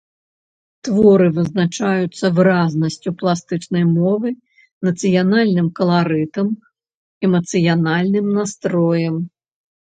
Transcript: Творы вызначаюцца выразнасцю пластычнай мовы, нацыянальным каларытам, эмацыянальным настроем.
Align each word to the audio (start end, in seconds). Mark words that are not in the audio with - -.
Творы 0.87 1.25
вызначаюцца 1.35 2.25
выразнасцю 2.39 3.09
пластычнай 3.19 3.85
мовы, 3.97 4.29
нацыянальным 4.87 5.67
каларытам, 5.81 6.47
эмацыянальным 7.29 8.27
настроем. 8.41 9.15